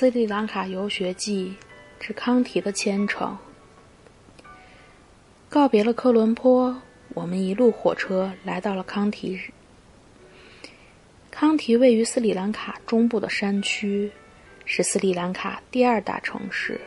[0.00, 1.54] 斯里兰卡游学记
[1.98, 3.36] 之康提的虔诚。
[5.50, 6.74] 告别了科伦坡，
[7.10, 9.38] 我们一路火车来到了康提。
[11.30, 14.10] 康提位于斯里兰卡中部的山区，
[14.64, 16.80] 是斯里兰卡第二大城市。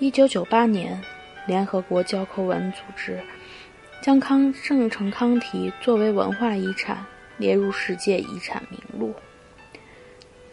[0.00, 1.00] 一九九八年，
[1.46, 3.22] 联合国教科文组织
[4.02, 9.14] 将康圣城康提作为文化遗产列入世界遗产名录。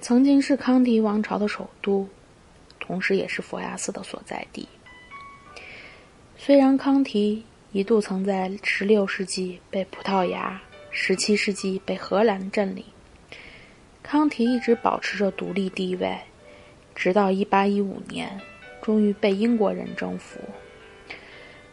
[0.08, 2.08] 曾经是康提王朝的首都，
[2.80, 4.70] 同时也是佛牙寺的所在地。
[6.38, 10.62] 虽然康提一度曾在16世纪被葡萄牙、
[10.94, 12.86] 17世纪被荷兰占领，
[14.04, 16.16] 康提一直保持着独立地位，
[16.94, 18.40] 直到1815年，
[18.84, 20.40] 终于被英国人征服。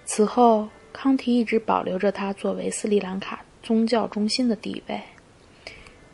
[0.06, 4.98] 此后，康提一直保留着它作为斯里兰卡宗教中心的地位。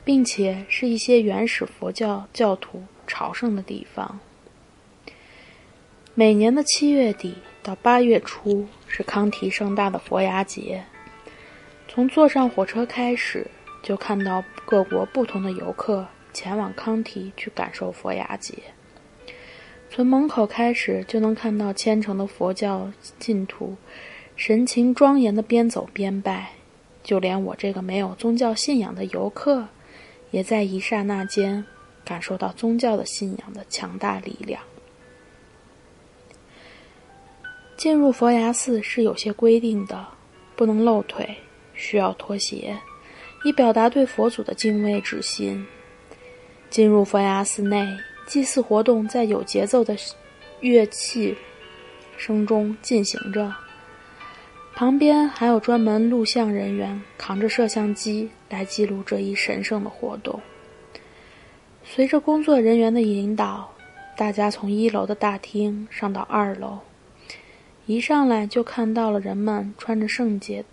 [0.08, 4.18] 并且是一些原始佛教教徒朝圣的地方。
[6.14, 10.82] 每年的七月底到八月初是康提盛大的佛牙节。
[11.88, 13.46] 从坐上火车开始，
[13.82, 18.54] 就看到各国不同的游客前往康提去感受佛牙节。
[19.90, 22.90] 从门口开始就能看到虔诚的佛教
[23.20, 23.76] 信徒，
[24.36, 26.52] 神情庄严的边走边拜。
[27.02, 29.68] 就连我这个没有宗教信仰的游客。
[30.30, 31.64] 也在一刹那间
[32.04, 34.60] 感受到宗教的信仰的强大力量。
[37.76, 40.06] 进入佛牙寺是有些规定的，
[40.56, 41.36] 不能露腿，
[41.74, 42.76] 需要脱鞋，
[43.44, 45.64] 以表达对佛祖的敬畏之心。
[46.70, 47.86] 进入佛牙寺内，
[48.26, 49.96] 祭祀活动在有节奏的
[50.60, 51.36] 乐器
[52.16, 53.54] 声中进行着。
[54.78, 60.40] 旁边还有专门录像人员扛着摄像机来记录这一神圣的活动。
[61.82, 63.72] 随着工作人员的引导，
[64.16, 66.78] 大家从一楼的大厅上到二楼。
[67.86, 70.64] 一上来就看到了人们穿着圣洁